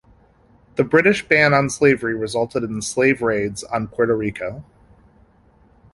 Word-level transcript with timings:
The 0.77 0.83
British 0.83 1.27
ban 1.27 1.53
on 1.53 1.69
slavery 1.69 2.15
resulted 2.15 2.63
in 2.63 2.81
slave 2.81 3.21
raids 3.21 3.63
on 3.63 3.87
Puerto 3.87 4.15
Rico. 4.17 4.65